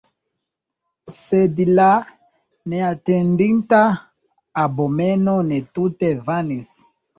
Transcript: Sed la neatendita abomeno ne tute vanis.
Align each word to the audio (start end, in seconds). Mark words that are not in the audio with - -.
Sed 1.15 1.61
la 1.79 1.89
neatendita 2.75 3.83
abomeno 4.67 5.39
ne 5.53 5.63
tute 5.79 6.13
vanis. 6.27 6.77